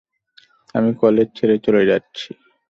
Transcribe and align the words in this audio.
আমি 0.75 0.91
কলেজ 1.01 1.27
ছেড়ে 1.37 1.55
চলে 1.65 1.83
যাচ্ছি। 1.85 2.29